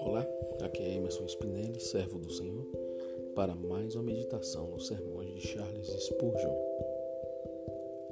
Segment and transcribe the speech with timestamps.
[0.00, 0.26] Olá,
[0.60, 2.66] aqui é Emerson Spinelli, servo do Senhor,
[3.36, 6.56] para mais uma meditação nos sermões de Charles Spurgeon.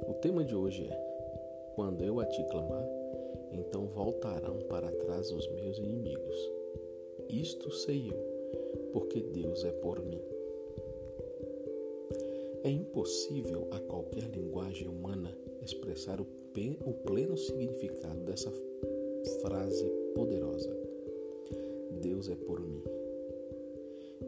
[0.07, 2.87] O tema de hoje é: Quando eu a ti clamar,
[3.51, 6.51] então voltarão para trás os meus inimigos.
[7.27, 10.23] Isto sei eu, porque Deus é por mim.
[12.63, 16.27] É impossível a qualquer linguagem humana expressar o,
[16.67, 18.51] o pleno significado dessa
[19.41, 20.69] frase poderosa.
[22.01, 22.83] Deus é por mim.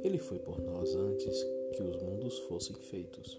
[0.02, 3.38] Ele foi por nós antes que os mundos fossem feitos.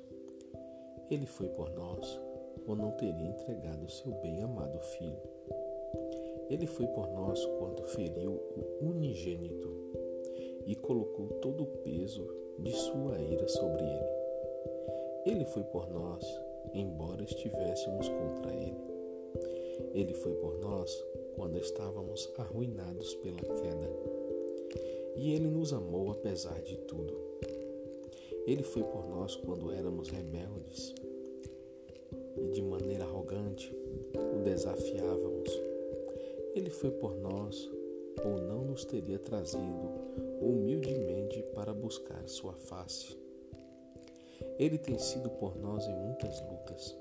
[1.11, 2.21] Ele foi por nós
[2.67, 5.23] ou não teria entregado seu bem-amado Filho.
[6.51, 9.71] Ele foi por nós quando feriu o unigênito
[10.67, 14.13] e colocou todo o peso de sua ira sobre ele.
[15.25, 16.25] Ele foi por nós,
[16.75, 18.81] embora estivéssemos contra ele.
[19.95, 21.05] Ele foi por nós
[21.35, 23.91] quando estávamos arruinados pela queda.
[25.17, 27.15] E ele nos amou apesar de tudo.
[28.47, 30.95] Ele foi por nós quando éramos rebeldes
[32.37, 33.73] e de maneira arrogante
[34.15, 35.51] o desafiávamos.
[36.55, 37.71] Ele foi por nós
[38.25, 39.91] ou não nos teria trazido
[40.41, 43.22] humildemente para buscar sua face.
[44.59, 46.97] Ele tem sido por nós em muitas lutas.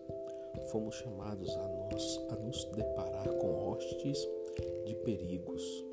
[0.67, 4.27] Fomos chamados a nós a nos deparar com hostes
[4.85, 5.85] de perigos.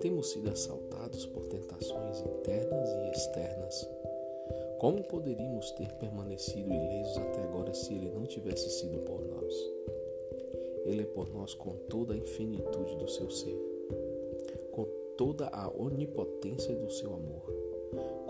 [0.00, 3.88] Temos sido assaltados por tentações internas e externas.
[4.78, 9.54] Como poderíamos ter permanecido ilesos até agora se ele não tivesse sido por nós?
[10.86, 13.58] Ele é por nós com toda a infinitude do seu ser,
[14.72, 17.69] com toda a onipotência do seu amor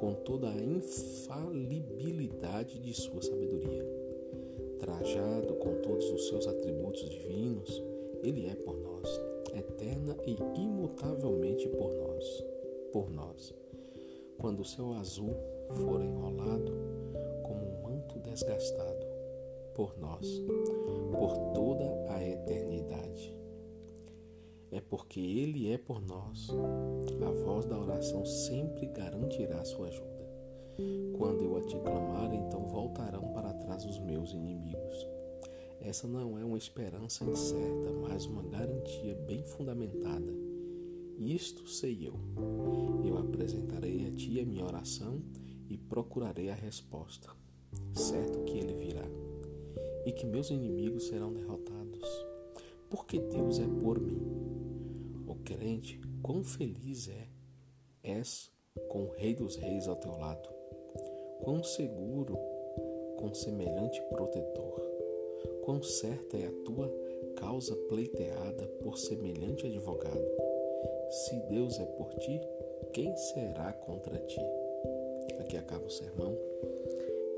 [0.01, 3.87] com toda a infalibilidade de sua sabedoria.
[4.79, 7.85] Trajado com todos os seus atributos divinos,
[8.23, 9.21] ele é por nós,
[9.55, 12.43] eterna e imutavelmente por nós,
[12.91, 13.53] por nós.
[14.39, 15.37] Quando o céu azul
[15.85, 16.73] for enrolado
[17.43, 19.07] como um manto desgastado,
[19.75, 20.27] por nós,
[21.13, 23.39] por toda a eternidade
[24.71, 26.49] é porque Ele é por nós.
[26.51, 30.11] A voz da oração sempre garantirá sua ajuda.
[31.19, 35.07] Quando eu a te clamar, então voltarão para trás os meus inimigos.
[35.81, 40.33] Essa não é uma esperança incerta, mas uma garantia bem fundamentada.
[41.19, 42.15] Isto sei eu.
[43.05, 45.23] Eu apresentarei a ti a minha oração
[45.69, 47.29] e procurarei a resposta.
[47.95, 49.07] Certo que ele virá
[50.07, 52.09] e que meus inimigos serão derrotados,
[52.89, 54.50] porque Deus é por mim
[55.41, 57.29] crente, quão feliz é
[58.03, 58.51] és
[58.89, 60.49] com o Rei dos Reis ao teu lado,
[61.43, 62.39] quão seguro
[63.19, 64.81] com semelhante protetor,
[65.63, 66.91] quão certa é a tua
[67.37, 70.25] causa pleiteada por semelhante advogado.
[71.11, 72.41] Se Deus é por ti,
[72.93, 74.41] quem será contra ti?
[75.39, 76.37] Aqui acaba o sermão.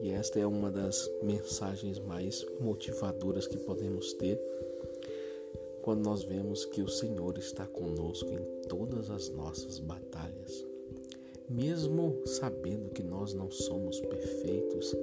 [0.01, 4.41] E esta é uma das mensagens mais motivadoras que podemos ter
[5.83, 10.65] quando nós vemos que o Senhor está conosco em todas as nossas batalhas.
[11.49, 14.95] Mesmo sabendo que nós não somos perfeitos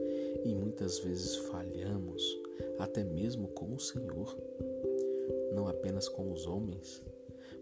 [0.45, 2.23] e muitas vezes falhamos,
[2.79, 4.37] até mesmo com o Senhor,
[5.53, 7.01] não apenas com os homens,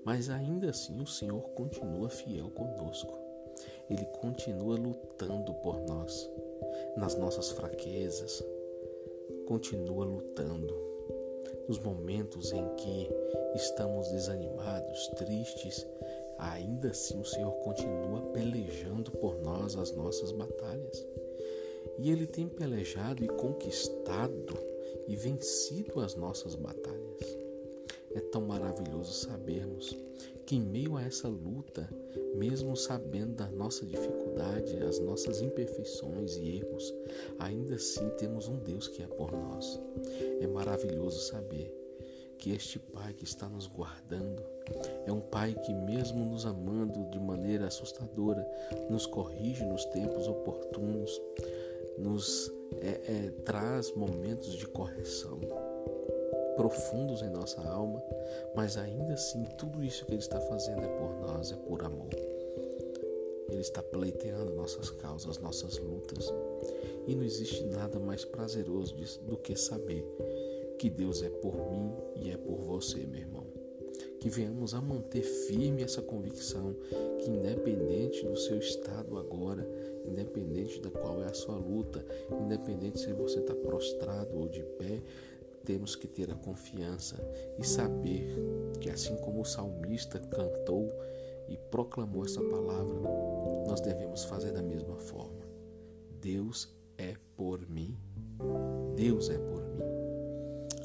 [0.06, 3.17] mas ainda assim o Senhor continua fiel conosco.
[3.89, 6.29] Ele continua lutando por nós,
[6.95, 8.44] nas nossas fraquezas,
[9.47, 10.86] continua lutando
[11.67, 13.09] nos momentos em que
[13.55, 15.85] estamos desanimados, tristes,
[16.38, 21.06] ainda assim o Senhor continua pelejando por nós as nossas batalhas.
[21.97, 24.57] E Ele tem pelejado e conquistado
[25.07, 27.06] e vencido as nossas batalhas.
[28.13, 29.95] É tão maravilhoso sabermos
[30.45, 31.90] que, em meio a essa luta,
[32.35, 36.94] mesmo sabendo da nossa dificuldade, as nossas imperfeições e erros,
[37.40, 39.79] ainda assim temos um Deus que é por nós.
[40.40, 41.73] É maravilhoso saber
[42.38, 44.42] que este Pai que está nos guardando
[45.06, 48.45] é um Pai que, mesmo nos amando de maneira assustadora,
[48.89, 51.21] nos corrige nos tempos oportunos,
[51.98, 52.51] nos
[52.81, 55.39] é, é, traz momentos de correção
[56.57, 58.04] profundos em nossa alma,
[58.56, 62.09] mas ainda assim tudo isso que Ele está fazendo é por nós, é por amor.
[63.50, 66.33] Ele está pleiteando nossas causas, nossas lutas.
[67.07, 70.04] E não existe nada mais prazeroso do que saber
[70.77, 73.48] que Deus é por mim e é por você, meu irmão.
[74.19, 76.75] Que venhamos a manter firme essa convicção
[77.19, 79.68] que, independente do seu estado agora,
[80.06, 82.03] independente da qual é a sua luta,
[82.42, 85.01] independente se você está prostrado ou de pé,
[85.67, 87.17] temos que ter a confiança
[87.59, 88.33] e saber
[88.79, 90.89] que, assim como o salmista cantou
[91.49, 93.01] e proclamou essa palavra,
[93.67, 95.45] nós devemos fazer da mesma forma.
[96.21, 97.97] Deus é por mim.
[98.95, 99.83] Deus é por mim.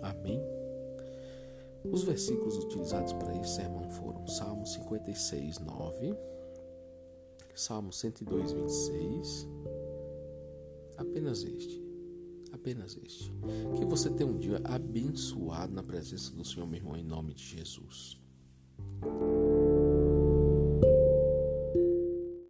[0.03, 0.43] Amém?
[1.85, 6.17] Os versículos utilizados para esse sermão foram Salmo 56, 9,
[7.55, 9.49] Salmo 102, 26,
[10.97, 11.82] apenas este,
[12.63, 13.33] apenas este.
[13.77, 17.45] Que você tenha um dia abençoado na presença do Senhor, meu irmão, em nome de
[17.45, 18.17] Jesus.